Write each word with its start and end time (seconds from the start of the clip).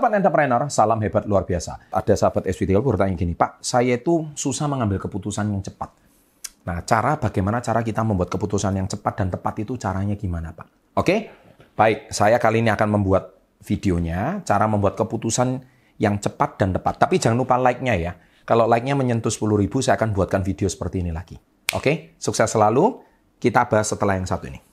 Sahabat 0.00 0.16
entrepreneur, 0.16 0.64
salam 0.72 0.96
hebat 1.04 1.28
luar 1.28 1.44
biasa. 1.44 1.92
Ada 1.92 2.16
sahabat 2.16 2.48
SW30 2.48 2.80
bertanya 2.80 3.12
gini, 3.20 3.36
Pak, 3.36 3.60
saya 3.60 4.00
itu 4.00 4.32
susah 4.32 4.64
mengambil 4.64 4.96
keputusan 4.96 5.44
yang 5.52 5.60
cepat. 5.60 5.92
Nah, 6.64 6.80
cara 6.88 7.20
bagaimana 7.20 7.60
cara 7.60 7.84
kita 7.84 8.00
membuat 8.00 8.32
keputusan 8.32 8.80
yang 8.80 8.88
cepat 8.88 9.20
dan 9.20 9.28
tepat 9.28 9.60
itu 9.60 9.76
caranya 9.76 10.16
gimana, 10.16 10.56
Pak? 10.56 10.96
Oke, 10.96 11.28
baik. 11.76 12.08
Saya 12.08 12.40
kali 12.40 12.64
ini 12.64 12.72
akan 12.72 12.96
membuat 12.96 13.44
videonya, 13.60 14.40
cara 14.40 14.64
membuat 14.64 14.96
keputusan 14.96 15.68
yang 16.00 16.16
cepat 16.16 16.56
dan 16.56 16.72
tepat. 16.72 16.96
Tapi 16.96 17.20
jangan 17.20 17.36
lupa 17.36 17.60
like-nya 17.60 17.92
ya. 18.00 18.16
Kalau 18.48 18.64
like-nya 18.64 18.96
menyentuh 18.96 19.28
10 19.28 19.52
ribu, 19.60 19.84
saya 19.84 20.00
akan 20.00 20.16
buatkan 20.16 20.40
video 20.40 20.64
seperti 20.72 21.04
ini 21.04 21.12
lagi. 21.12 21.36
Oke, 21.76 22.16
sukses 22.16 22.48
selalu. 22.48 23.04
Kita 23.36 23.68
bahas 23.68 23.92
setelah 23.92 24.16
yang 24.16 24.24
satu 24.24 24.48
ini. 24.48 24.64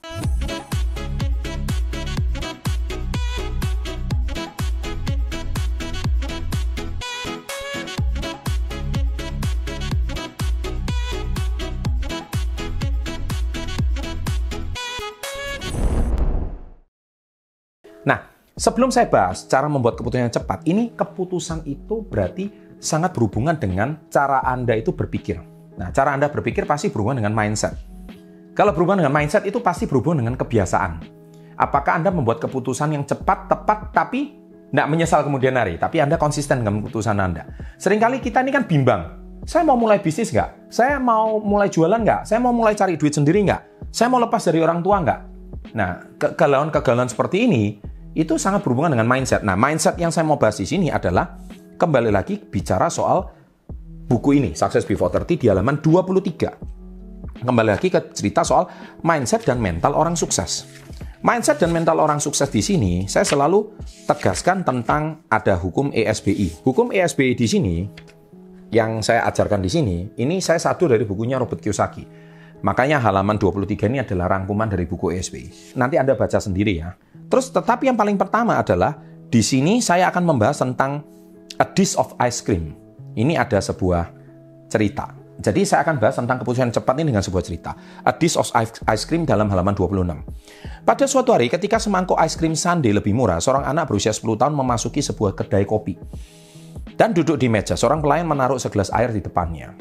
Sebelum 18.58 18.90
saya 18.90 19.06
bahas 19.06 19.46
cara 19.46 19.70
membuat 19.70 19.96
keputusan 19.96 20.28
yang 20.28 20.34
cepat, 20.34 20.66
ini 20.66 20.92
keputusan 20.92 21.64
itu 21.64 22.02
berarti 22.04 22.50
sangat 22.82 23.14
berhubungan 23.14 23.54
dengan 23.56 23.96
cara 24.10 24.42
Anda 24.42 24.74
itu 24.74 24.90
berpikir. 24.90 25.38
Nah, 25.78 25.94
cara 25.94 26.12
Anda 26.18 26.26
berpikir 26.26 26.66
pasti 26.66 26.90
berhubungan 26.90 27.22
dengan 27.22 27.32
mindset. 27.38 27.78
Kalau 28.58 28.74
berhubungan 28.74 29.06
dengan 29.06 29.14
mindset 29.14 29.46
itu 29.46 29.62
pasti 29.62 29.86
berhubungan 29.86 30.26
dengan 30.26 30.34
kebiasaan. 30.34 30.98
Apakah 31.54 32.02
Anda 32.02 32.10
membuat 32.10 32.42
keputusan 32.42 32.90
yang 32.90 33.06
cepat, 33.06 33.46
tepat, 33.46 33.94
tapi 33.94 34.34
tidak 34.68 34.88
menyesal 34.90 35.22
kemudian 35.22 35.54
hari, 35.54 35.78
tapi 35.78 36.02
Anda 36.02 36.18
konsisten 36.18 36.60
dengan 36.62 36.82
keputusan 36.82 37.16
Anda. 37.18 37.46
Seringkali 37.78 38.18
kita 38.18 38.42
ini 38.42 38.50
kan 38.50 38.66
bimbang. 38.66 39.02
Saya 39.48 39.64
mau 39.64 39.80
mulai 39.80 40.02
bisnis 40.02 40.28
nggak? 40.28 40.68
Saya 40.68 41.00
mau 41.00 41.40
mulai 41.40 41.72
jualan 41.72 42.02
nggak? 42.02 42.28
Saya 42.28 42.38
mau 42.42 42.52
mulai 42.52 42.76
cari 42.76 43.00
duit 43.00 43.14
sendiri 43.14 43.48
nggak? 43.48 43.88
Saya 43.88 44.12
mau 44.12 44.20
lepas 44.20 44.44
dari 44.44 44.60
orang 44.60 44.84
tua 44.84 45.00
nggak? 45.00 45.20
Nah, 45.72 46.04
kegalauan-kegalauan 46.20 47.08
seperti 47.08 47.48
ini 47.48 47.80
itu 48.16 48.36
sangat 48.40 48.64
berhubungan 48.64 48.96
dengan 48.96 49.08
mindset. 49.08 49.44
Nah, 49.44 49.58
mindset 49.58 49.96
yang 50.00 50.12
saya 50.12 50.24
mau 50.24 50.40
bahas 50.40 50.56
di 50.60 50.66
sini 50.68 50.88
adalah 50.88 51.36
kembali 51.76 52.12
lagi 52.12 52.40
bicara 52.40 52.88
soal 52.88 53.28
buku 54.08 54.40
ini, 54.40 54.50
Success 54.56 54.88
Before 54.88 55.12
30 55.12 55.36
di 55.36 55.46
halaman 55.52 55.80
23. 55.80 57.44
Kembali 57.44 57.68
lagi 57.70 57.88
ke 57.92 58.10
cerita 58.10 58.42
soal 58.42 58.66
mindset 59.06 59.46
dan 59.46 59.62
mental 59.62 59.94
orang 59.94 60.18
sukses. 60.18 60.66
Mindset 61.18 61.58
dan 61.58 61.74
mental 61.74 61.98
orang 61.98 62.22
sukses 62.22 62.46
di 62.46 62.62
sini, 62.62 62.92
saya 63.10 63.26
selalu 63.26 63.74
tegaskan 64.06 64.62
tentang 64.62 65.26
ada 65.26 65.58
hukum 65.58 65.90
ESBI. 65.90 66.62
Hukum 66.62 66.94
ESBI 66.94 67.34
di 67.34 67.46
sini, 67.50 67.76
yang 68.70 69.02
saya 69.02 69.26
ajarkan 69.26 69.58
di 69.58 69.70
sini, 69.70 69.96
ini 70.14 70.38
saya 70.38 70.62
satu 70.62 70.86
dari 70.86 71.02
bukunya 71.02 71.34
Robert 71.40 71.58
Kiyosaki. 71.58 72.04
Makanya 72.62 72.98
halaman 73.02 73.38
23 73.38 73.86
ini 73.86 73.98
adalah 74.02 74.30
rangkuman 74.34 74.66
dari 74.70 74.86
buku 74.86 75.14
ESBI. 75.14 75.78
Nanti 75.78 75.94
Anda 75.98 76.14
baca 76.18 76.38
sendiri 76.38 76.74
ya. 76.78 76.90
Terus 77.28 77.52
tetapi 77.52 77.92
yang 77.92 77.96
paling 77.96 78.16
pertama 78.16 78.56
adalah 78.56 78.96
di 79.28 79.44
sini 79.44 79.84
saya 79.84 80.08
akan 80.08 80.24
membahas 80.24 80.64
tentang 80.64 81.04
a 81.60 81.66
dish 81.76 81.94
of 82.00 82.16
ice 82.20 82.40
cream. 82.40 82.72
Ini 83.12 83.36
ada 83.36 83.60
sebuah 83.60 84.08
cerita. 84.72 85.12
Jadi 85.38 85.62
saya 85.62 85.86
akan 85.86 86.02
bahas 86.02 86.18
tentang 86.18 86.42
keputusan 86.42 86.74
cepat 86.74 86.98
ini 86.98 87.14
dengan 87.14 87.22
sebuah 87.22 87.44
cerita. 87.46 87.70
A 88.02 88.10
dish 88.10 88.34
of 88.34 88.50
ice 88.58 89.04
cream 89.06 89.22
dalam 89.22 89.46
halaman 89.52 89.70
26. 89.70 90.02
Pada 90.82 91.04
suatu 91.06 91.30
hari 91.30 91.46
ketika 91.46 91.78
semangkuk 91.78 92.18
ice 92.18 92.34
cream 92.34 92.58
sundae 92.58 92.90
lebih 92.90 93.14
murah, 93.14 93.38
seorang 93.38 93.62
anak 93.62 93.86
berusia 93.86 94.10
10 94.10 94.34
tahun 94.34 94.54
memasuki 94.58 94.98
sebuah 94.98 95.38
kedai 95.38 95.62
kopi. 95.62 95.94
Dan 96.98 97.14
duduk 97.14 97.38
di 97.38 97.46
meja, 97.46 97.78
seorang 97.78 98.02
pelayan 98.02 98.26
menaruh 98.26 98.58
segelas 98.58 98.90
air 98.90 99.14
di 99.14 99.22
depannya. 99.22 99.78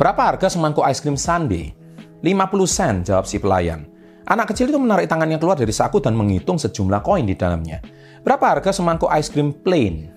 Berapa 0.00 0.32
harga 0.32 0.48
semangkuk 0.48 0.86
ice 0.88 1.04
cream 1.04 1.20
sundae? 1.20 1.76
50 2.24 2.64
sen, 2.64 2.94
jawab 3.04 3.28
si 3.28 3.36
pelayan. 3.36 3.84
Anak 4.24 4.56
kecil 4.56 4.72
itu 4.72 4.80
menarik 4.80 5.04
tangannya 5.04 5.36
keluar 5.36 5.60
dari 5.60 5.72
saku 5.72 6.00
dan 6.00 6.16
menghitung 6.16 6.56
sejumlah 6.56 7.04
koin 7.04 7.28
di 7.28 7.36
dalamnya. 7.36 7.84
Berapa 8.24 8.56
harga 8.56 8.72
semangkuk 8.72 9.12
ice 9.12 9.28
cream 9.28 9.52
plain? 9.52 10.08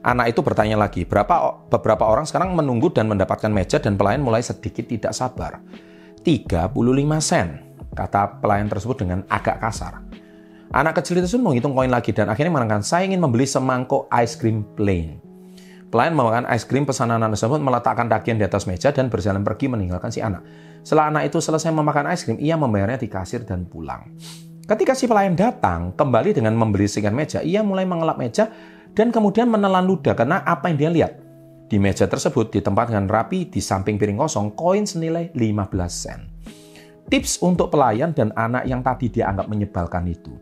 Anak 0.00 0.32
itu 0.32 0.40
bertanya 0.40 0.80
lagi, 0.80 1.04
berapa 1.04 1.66
beberapa 1.68 2.06
orang 2.08 2.24
sekarang 2.24 2.56
menunggu 2.56 2.88
dan 2.94 3.10
mendapatkan 3.10 3.52
meja 3.52 3.76
dan 3.76 3.98
pelayan 4.00 4.24
mulai 4.24 4.40
sedikit 4.40 4.88
tidak 4.88 5.12
sabar. 5.12 5.60
35 6.24 6.72
sen, 7.20 7.60
kata 7.92 8.40
pelayan 8.40 8.70
tersebut 8.72 9.04
dengan 9.04 9.26
agak 9.28 9.60
kasar. 9.60 10.00
Anak 10.72 11.02
kecil 11.02 11.20
itu 11.20 11.36
menghitung 11.36 11.74
koin 11.74 11.90
lagi 11.90 12.14
dan 12.14 12.30
akhirnya 12.30 12.54
mengatakan, 12.54 12.86
saya 12.86 13.04
ingin 13.04 13.20
membeli 13.20 13.44
semangkuk 13.44 14.08
ice 14.14 14.38
cream 14.38 14.64
plain. 14.78 15.25
Pelayan 15.86 16.18
membawakan 16.18 16.50
es 16.50 16.66
krim 16.66 16.82
pesanan 16.82 17.22
anak 17.22 17.38
tersebut, 17.38 17.62
meletakkan 17.62 18.10
tagihan 18.10 18.36
di 18.36 18.46
atas 18.46 18.66
meja 18.66 18.90
dan 18.90 19.06
berjalan 19.06 19.46
pergi 19.46 19.70
meninggalkan 19.70 20.10
si 20.10 20.18
anak. 20.18 20.42
Setelah 20.82 21.14
anak 21.14 21.30
itu 21.30 21.38
selesai 21.38 21.70
memakan 21.70 22.10
es 22.10 22.26
krim, 22.26 22.38
ia 22.42 22.58
membayarnya 22.58 22.98
di 22.98 23.06
kasir 23.06 23.46
dan 23.46 23.66
pulang. 23.70 24.10
Ketika 24.66 24.98
si 24.98 25.06
pelayan 25.06 25.38
datang, 25.38 25.94
kembali 25.94 26.34
dengan 26.34 26.58
membeli 26.58 26.90
sekian 26.90 27.14
meja, 27.14 27.38
ia 27.38 27.62
mulai 27.62 27.86
mengelap 27.86 28.18
meja 28.18 28.50
dan 28.98 29.14
kemudian 29.14 29.46
menelan 29.46 29.86
ludah 29.86 30.18
karena 30.18 30.42
apa 30.42 30.66
yang 30.74 30.78
dia 30.78 30.90
lihat. 30.90 31.12
Di 31.66 31.78
meja 31.78 32.06
tersebut 32.06 32.50
ditempatkan 32.50 33.06
rapi 33.06 33.46
di 33.46 33.62
samping 33.62 33.98
piring 33.98 34.18
kosong 34.18 34.54
koin 34.58 34.86
senilai 34.86 35.30
15 35.34 35.70
sen. 35.86 36.20
Tips 37.06 37.38
untuk 37.42 37.70
pelayan 37.70 38.10
dan 38.10 38.34
anak 38.34 38.66
yang 38.66 38.82
tadi 38.82 39.06
dia 39.06 39.30
anggap 39.30 39.46
menyebalkan 39.46 40.06
itu. 40.10 40.34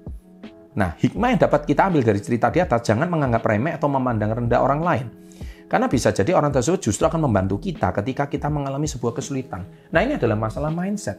Nah, 0.74 0.98
hikmah 0.98 1.34
yang 1.34 1.40
dapat 1.40 1.66
kita 1.70 1.86
ambil 1.86 2.02
dari 2.02 2.18
cerita 2.18 2.50
di 2.50 2.58
atas, 2.58 2.82
jangan 2.82 3.06
menganggap 3.06 3.46
remeh 3.46 3.78
atau 3.78 3.86
memandang 3.86 4.34
rendah 4.34 4.60
orang 4.60 4.80
lain. 4.82 5.06
Karena 5.70 5.86
bisa 5.88 6.10
jadi 6.10 6.36
orang 6.36 6.52
tersebut 6.54 6.90
justru 6.90 7.06
akan 7.08 7.26
membantu 7.26 7.58
kita 7.58 7.90
ketika 8.02 8.28
kita 8.28 8.52
mengalami 8.52 8.84
sebuah 8.84 9.16
kesulitan. 9.16 9.64
Nah 9.90 10.00
ini 10.04 10.20
adalah 10.20 10.36
masalah 10.36 10.70
mindset. 10.70 11.18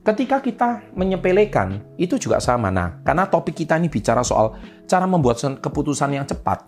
Ketika 0.00 0.40
kita 0.40 0.94
menyepelekan, 0.96 1.96
itu 2.00 2.16
juga 2.16 2.40
sama. 2.40 2.72
Nah, 2.72 3.04
karena 3.04 3.28
topik 3.28 3.52
kita 3.52 3.76
ini 3.76 3.92
bicara 3.92 4.24
soal 4.24 4.56
cara 4.88 5.04
membuat 5.04 5.36
keputusan 5.60 6.16
yang 6.16 6.24
cepat. 6.24 6.64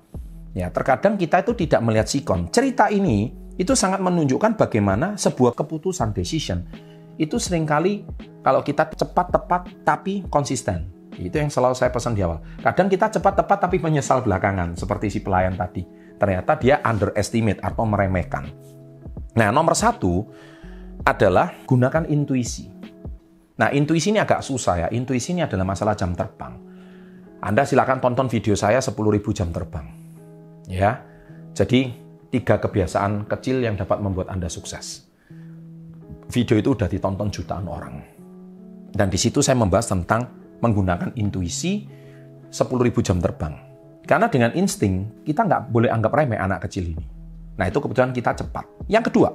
Ya, 0.52 0.68
terkadang 0.68 1.16
kita 1.16 1.40
itu 1.40 1.52
tidak 1.56 1.80
melihat 1.84 2.08
sikon. 2.08 2.48
Cerita 2.52 2.92
ini 2.92 3.32
itu 3.56 3.72
sangat 3.72 4.04
menunjukkan 4.04 4.56
bagaimana 4.60 5.16
sebuah 5.16 5.56
keputusan 5.56 6.12
decision 6.12 6.64
itu 7.16 7.40
sering 7.40 7.64
kali 7.64 8.04
kalau 8.44 8.60
kita 8.60 8.92
cepat 8.92 9.32
tepat 9.32 9.62
tapi 9.82 10.24
konsisten. 10.28 10.95
Itu 11.16 11.40
yang 11.40 11.48
selalu 11.48 11.74
saya 11.76 11.88
pesan 11.92 12.12
di 12.12 12.20
awal. 12.20 12.42
Kadang 12.60 12.92
kita 12.92 13.08
cepat 13.08 13.44
tepat 13.44 13.58
tapi 13.68 13.80
menyesal 13.80 14.20
belakangan 14.20 14.76
seperti 14.76 15.08
si 15.08 15.18
pelayan 15.24 15.56
tadi 15.56 16.06
ternyata 16.16 16.56
dia 16.56 16.80
underestimate 16.80 17.60
atau 17.60 17.84
meremehkan. 17.84 18.48
Nah, 19.36 19.52
nomor 19.52 19.76
satu 19.76 20.24
adalah 21.04 21.52
gunakan 21.68 22.08
intuisi. 22.08 22.72
Nah, 23.56 23.72
intuisi 23.72 24.12
ini 24.12 24.20
agak 24.20 24.40
susah 24.40 24.88
ya. 24.88 24.88
Intuisi 24.92 25.36
ini 25.36 25.44
adalah 25.44 25.64
masalah 25.64 25.92
jam 25.92 26.16
terbang. 26.16 26.56
Anda 27.40 27.68
silakan 27.68 28.00
tonton 28.00 28.28
video 28.32 28.56
saya 28.56 28.80
10.000 28.80 28.96
jam 29.36 29.52
terbang. 29.52 29.86
Ya. 30.68 31.04
Jadi, 31.52 31.92
tiga 32.32 32.60
kebiasaan 32.60 33.28
kecil 33.28 33.64
yang 33.64 33.76
dapat 33.76 34.00
membuat 34.00 34.32
Anda 34.32 34.48
sukses. 34.48 35.08
Video 36.32 36.56
itu 36.58 36.74
sudah 36.74 36.88
ditonton 36.90 37.28
jutaan 37.32 37.68
orang. 37.68 37.96
Dan 38.92 39.12
di 39.12 39.20
situ 39.20 39.44
saya 39.44 39.56
membahas 39.56 39.92
tentang 39.92 40.45
menggunakan 40.60 41.12
intuisi 41.18 41.86
10.000 42.50 43.06
jam 43.06 43.18
terbang. 43.20 43.54
Karena 44.06 44.30
dengan 44.30 44.54
insting, 44.54 45.24
kita 45.26 45.42
nggak 45.42 45.74
boleh 45.74 45.90
anggap 45.90 46.14
remeh 46.14 46.38
anak 46.38 46.64
kecil 46.70 46.94
ini. 46.94 47.04
Nah, 47.58 47.66
itu 47.66 47.82
kebetulan 47.82 48.14
kita 48.14 48.38
cepat. 48.38 48.64
Yang 48.86 49.10
kedua, 49.10 49.34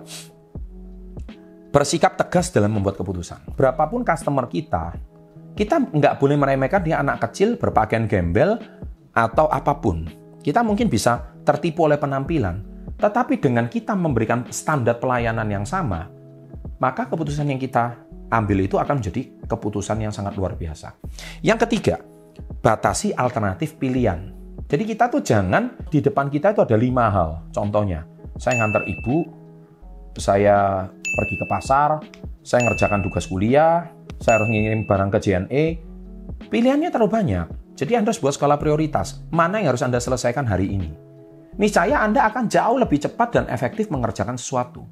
bersikap 1.75 2.15
tegas 2.15 2.51
dalam 2.55 2.71
membuat 2.71 2.95
keputusan. 2.95 3.57
Berapapun 3.59 4.07
customer 4.07 4.47
kita, 4.47 4.95
kita 5.59 5.83
nggak 5.91 6.23
boleh 6.23 6.39
meremehkan 6.39 6.81
dia 6.83 7.03
anak 7.03 7.19
kecil, 7.27 7.59
berpakaian 7.59 8.07
gembel, 8.07 8.59
atau 9.11 9.51
apa 9.51 9.75
pun. 9.75 10.07
Kita 10.39 10.63
mungkin 10.63 10.87
bisa 10.87 11.35
tertipu 11.43 11.85
oleh 11.91 11.99
penampilan, 11.99 12.63
tetapi 12.95 13.37
dengan 13.41 13.67
kita 13.67 13.91
memberikan 13.97 14.47
standar 14.49 14.97
pelayanan 14.97 15.47
yang 15.51 15.65
sama, 15.67 16.07
maka 16.79 17.05
keputusan 17.05 17.51
yang 17.51 17.59
kita 17.59 17.99
ambil 18.31 18.63
itu 18.63 18.79
akan 18.79 19.03
menjadi 19.03 19.21
keputusan 19.45 19.99
yang 19.99 20.15
sangat 20.15 20.39
luar 20.39 20.55
biasa. 20.55 20.95
Yang 21.43 21.67
ketiga, 21.67 21.95
batasi 22.63 23.11
alternatif 23.11 23.75
pilihan. 23.75 24.31
Jadi 24.71 24.83
kita 24.87 25.11
tuh 25.11 25.19
jangan 25.19 25.75
di 25.91 25.99
depan 25.99 26.31
kita 26.31 26.55
itu 26.55 26.63
ada 26.63 26.79
lima 26.79 27.11
hal. 27.11 27.51
Contohnya, 27.51 28.07
saya 28.39 28.63
ngantar 28.63 28.87
ibu, 28.87 29.27
saya 30.15 30.87
pergi 30.87 31.35
ke 31.35 31.45
pasar, 31.51 31.99
saya 32.39 32.71
ngerjakan 32.71 33.03
tugas 33.03 33.27
kuliah, 33.27 33.91
saya 34.23 34.39
harus 34.39 34.47
ngirim 34.47 34.87
barang 34.87 35.09
ke 35.11 35.19
JNE. 35.19 35.65
Pilihannya 36.47 36.87
terlalu 36.87 37.11
banyak. 37.11 37.47
Jadi 37.75 37.99
Anda 37.99 38.15
harus 38.15 38.21
buat 38.23 38.37
skala 38.37 38.55
prioritas. 38.55 39.25
Mana 39.33 39.59
yang 39.59 39.75
harus 39.75 39.83
Anda 39.83 39.99
selesaikan 39.99 40.47
hari 40.47 40.71
ini? 40.71 40.93
Niscaya 41.59 41.99
Anda 41.99 42.31
akan 42.31 42.47
jauh 42.47 42.79
lebih 42.79 43.03
cepat 43.03 43.35
dan 43.35 43.45
efektif 43.51 43.91
mengerjakan 43.91 44.39
sesuatu. 44.39 44.87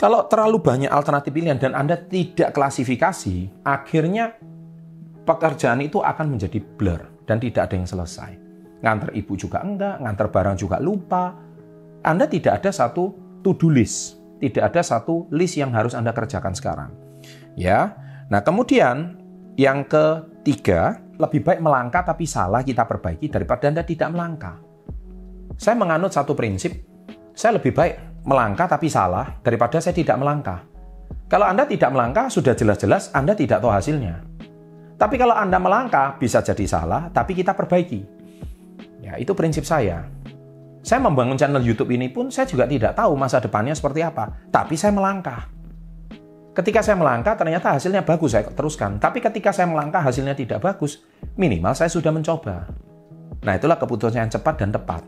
Kalau 0.00 0.24
terlalu 0.32 0.64
banyak 0.64 0.88
alternatif 0.88 1.28
pilihan 1.28 1.60
dan 1.60 1.76
Anda 1.76 2.00
tidak 2.00 2.56
klasifikasi, 2.56 3.60
akhirnya 3.68 4.32
pekerjaan 5.28 5.84
itu 5.84 6.00
akan 6.00 6.32
menjadi 6.32 6.56
blur 6.56 7.04
dan 7.28 7.36
tidak 7.36 7.68
ada 7.68 7.74
yang 7.76 7.84
selesai. 7.84 8.32
ngantar 8.80 9.12
ibu 9.12 9.36
juga 9.36 9.60
enggak, 9.60 10.00
ngantar 10.00 10.32
barang 10.32 10.56
juga 10.56 10.80
lupa. 10.80 11.36
Anda 12.00 12.24
tidak 12.24 12.64
ada 12.64 12.72
satu 12.72 13.12
to-do 13.44 13.68
list, 13.68 14.16
tidak 14.40 14.72
ada 14.72 14.80
satu 14.80 15.28
list 15.36 15.60
yang 15.60 15.68
harus 15.76 15.92
Anda 15.92 16.16
kerjakan 16.16 16.56
sekarang. 16.56 16.96
Ya. 17.60 17.92
Nah, 18.32 18.40
kemudian 18.40 19.20
yang 19.60 19.84
ketiga, 19.84 20.96
lebih 21.20 21.44
baik 21.44 21.60
melangkah 21.60 22.08
tapi 22.08 22.24
salah 22.24 22.64
kita 22.64 22.88
perbaiki 22.88 23.28
daripada 23.28 23.68
Anda 23.68 23.84
tidak 23.84 24.08
melangkah. 24.16 24.56
Saya 25.60 25.76
menganut 25.76 26.16
satu 26.16 26.32
prinsip, 26.32 26.72
saya 27.36 27.60
lebih 27.60 27.76
baik 27.76 28.09
melangkah 28.24 28.68
tapi 28.68 28.90
salah 28.90 29.40
daripada 29.40 29.80
saya 29.80 29.96
tidak 29.96 30.20
melangkah. 30.20 30.66
Kalau 31.30 31.46
Anda 31.46 31.62
tidak 31.62 31.94
melangkah, 31.94 32.26
sudah 32.26 32.58
jelas-jelas 32.58 33.14
Anda 33.14 33.38
tidak 33.38 33.62
tahu 33.62 33.70
hasilnya. 33.70 34.26
Tapi 35.00 35.16
kalau 35.16 35.32
Anda 35.32 35.56
melangkah, 35.56 36.18
bisa 36.20 36.44
jadi 36.44 36.66
salah, 36.66 37.08
tapi 37.08 37.32
kita 37.32 37.56
perbaiki. 37.56 38.02
Ya, 39.00 39.16
itu 39.16 39.32
prinsip 39.32 39.64
saya. 39.64 40.04
Saya 40.84 41.00
membangun 41.00 41.40
channel 41.40 41.64
YouTube 41.64 41.94
ini 41.94 42.12
pun, 42.12 42.28
saya 42.28 42.44
juga 42.44 42.68
tidak 42.68 42.98
tahu 42.98 43.16
masa 43.16 43.40
depannya 43.40 43.72
seperti 43.72 44.04
apa. 44.04 44.28
Tapi 44.52 44.76
saya 44.76 44.92
melangkah. 44.92 45.48
Ketika 46.50 46.84
saya 46.84 47.00
melangkah, 47.00 47.38
ternyata 47.38 47.78
hasilnya 47.78 48.04
bagus, 48.04 48.36
saya 48.36 48.44
teruskan. 48.44 49.00
Tapi 49.00 49.24
ketika 49.24 49.54
saya 49.54 49.70
melangkah, 49.70 50.02
hasilnya 50.02 50.36
tidak 50.36 50.60
bagus, 50.60 51.00
minimal 51.38 51.72
saya 51.72 51.88
sudah 51.88 52.12
mencoba. 52.12 52.68
Nah, 53.40 53.56
itulah 53.56 53.80
keputusan 53.80 54.20
yang 54.20 54.32
cepat 54.32 54.54
dan 54.60 54.68
tepat. 54.74 55.00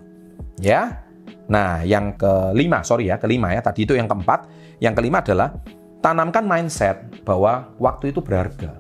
Ya. 0.56 1.04
Nah, 1.50 1.82
yang 1.82 2.14
kelima, 2.14 2.86
sorry 2.86 3.10
ya, 3.10 3.18
kelima 3.18 3.50
ya. 3.50 3.64
Tadi 3.64 3.82
itu 3.88 3.98
yang 3.98 4.06
keempat. 4.06 4.46
Yang 4.78 4.94
kelima 5.02 5.22
adalah 5.22 5.54
tanamkan 6.02 6.46
mindset 6.46 7.22
bahwa 7.26 7.72
waktu 7.78 8.14
itu 8.14 8.22
berharga. 8.22 8.78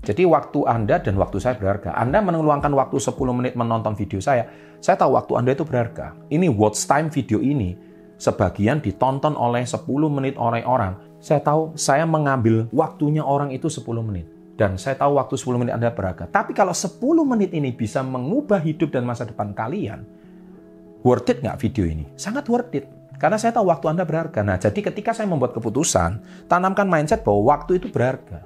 Jadi 0.00 0.24
waktu 0.24 0.64
Anda 0.64 0.96
dan 1.00 1.20
waktu 1.20 1.36
saya 1.40 1.60
berharga. 1.60 1.92
Anda 1.92 2.24
meluangkan 2.24 2.72
waktu 2.72 2.96
10 2.96 3.16
menit 3.36 3.52
menonton 3.52 3.92
video 3.92 4.16
saya, 4.16 4.48
saya 4.80 4.96
tahu 4.96 5.12
waktu 5.12 5.32
Anda 5.36 5.52
itu 5.52 5.64
berharga. 5.68 6.16
Ini 6.32 6.48
watch 6.48 6.88
time 6.88 7.12
video 7.12 7.44
ini 7.44 7.76
sebagian 8.16 8.80
ditonton 8.80 9.36
oleh 9.36 9.68
10 9.68 9.84
menit 10.08 10.40
oleh 10.40 10.64
orang 10.64 11.10
saya 11.20 11.44
tahu 11.44 11.76
saya 11.76 12.08
mengambil 12.08 12.64
waktunya 12.72 13.20
orang 13.20 13.52
itu 13.52 13.68
10 13.68 13.84
menit. 14.00 14.26
Dan 14.56 14.76
saya 14.80 14.96
tahu 14.96 15.20
waktu 15.20 15.36
10 15.36 15.60
menit 15.60 15.72
Anda 15.76 15.92
berharga. 15.92 16.28
Tapi 16.28 16.56
kalau 16.56 16.72
10 16.72 17.00
menit 17.24 17.52
ini 17.52 17.72
bisa 17.72 18.00
mengubah 18.00 18.60
hidup 18.60 18.92
dan 18.92 19.04
masa 19.08 19.28
depan 19.28 19.52
kalian, 19.56 20.04
worth 21.02 21.28
it 21.30 21.40
nggak 21.40 21.58
video 21.60 21.84
ini? 21.86 22.04
Sangat 22.16 22.46
worth 22.48 22.72
it. 22.76 22.86
Karena 23.20 23.36
saya 23.36 23.52
tahu 23.52 23.68
waktu 23.68 23.92
Anda 23.92 24.08
berharga. 24.08 24.40
Nah, 24.40 24.56
jadi 24.56 24.80
ketika 24.80 25.12
saya 25.12 25.28
membuat 25.28 25.52
keputusan, 25.52 26.24
tanamkan 26.48 26.88
mindset 26.88 27.20
bahwa 27.20 27.52
waktu 27.52 27.76
itu 27.76 27.92
berharga. 27.92 28.40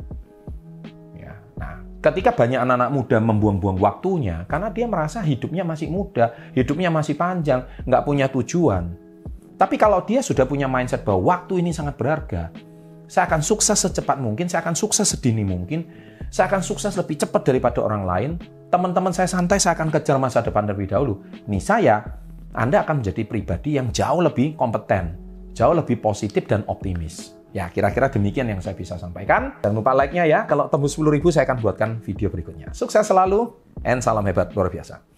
Ya. 1.14 1.38
Nah, 1.54 1.78
ketika 2.02 2.34
banyak 2.34 2.58
anak-anak 2.58 2.90
muda 2.90 3.16
membuang-buang 3.22 3.78
waktunya, 3.78 4.42
karena 4.50 4.74
dia 4.74 4.90
merasa 4.90 5.22
hidupnya 5.22 5.62
masih 5.62 5.86
muda, 5.86 6.34
hidupnya 6.58 6.90
masih 6.90 7.14
panjang, 7.14 7.62
nggak 7.86 8.02
punya 8.02 8.26
tujuan, 8.26 8.98
tapi 9.54 9.78
kalau 9.78 10.02
dia 10.02 10.18
sudah 10.18 10.42
punya 10.50 10.66
mindset 10.66 11.06
bahwa 11.06 11.38
waktu 11.38 11.62
ini 11.62 11.70
sangat 11.70 11.94
berharga, 11.94 12.50
saya 13.06 13.30
akan 13.30 13.38
sukses 13.38 13.78
secepat 13.78 14.18
mungkin, 14.18 14.50
saya 14.50 14.66
akan 14.66 14.74
sukses 14.74 15.06
sedini 15.06 15.46
mungkin, 15.46 15.86
saya 16.34 16.50
akan 16.50 16.62
sukses 16.66 16.98
lebih 16.98 17.14
cepat 17.22 17.46
daripada 17.46 17.78
orang 17.78 18.02
lain, 18.02 18.30
teman-teman 18.74 19.14
saya 19.14 19.30
santai, 19.30 19.62
saya 19.62 19.78
akan 19.78 19.94
kejar 19.94 20.18
masa 20.18 20.42
depan 20.42 20.66
terlebih 20.66 20.90
dahulu. 20.90 21.22
Nih 21.46 21.62
saya, 21.62 22.02
Anda 22.54 22.86
akan 22.86 23.02
menjadi 23.02 23.26
pribadi 23.26 23.74
yang 23.74 23.90
jauh 23.90 24.22
lebih 24.22 24.54
kompeten, 24.54 25.18
jauh 25.58 25.74
lebih 25.74 25.98
positif 25.98 26.46
dan 26.46 26.62
optimis. 26.70 27.34
Ya, 27.50 27.66
kira-kira 27.66 28.06
demikian 28.06 28.46
yang 28.46 28.62
saya 28.62 28.78
bisa 28.78 28.94
sampaikan. 28.94 29.58
Jangan 29.62 29.74
lupa 29.74 29.90
like-nya 29.90 30.22
ya. 30.22 30.46
Kalau 30.46 30.70
tembus 30.70 30.94
10 30.94 31.10
ribu, 31.10 31.34
saya 31.34 31.50
akan 31.50 31.58
buatkan 31.58 31.90
video 32.06 32.30
berikutnya. 32.30 32.70
Sukses 32.70 33.06
selalu, 33.10 33.50
and 33.82 33.98
salam 34.02 34.22
hebat 34.26 34.54
luar 34.54 34.70
biasa. 34.70 35.13